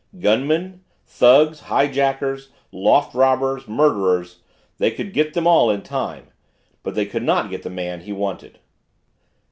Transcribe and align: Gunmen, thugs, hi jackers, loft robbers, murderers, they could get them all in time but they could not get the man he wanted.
Gunmen, 0.17 0.81
thugs, 1.05 1.59
hi 1.59 1.85
jackers, 1.87 2.49
loft 2.71 3.13
robbers, 3.13 3.67
murderers, 3.67 4.39
they 4.79 4.89
could 4.89 5.13
get 5.13 5.35
them 5.35 5.45
all 5.45 5.69
in 5.69 5.83
time 5.83 6.29
but 6.81 6.95
they 6.95 7.05
could 7.05 7.21
not 7.21 7.51
get 7.51 7.61
the 7.61 7.69
man 7.69 8.01
he 8.01 8.11
wanted. 8.11 8.57